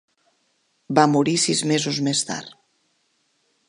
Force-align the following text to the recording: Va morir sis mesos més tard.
Va 1.01 1.03
morir 1.17 1.37
sis 1.43 1.63
mesos 1.75 2.03
més 2.09 2.27
tard. 2.31 2.53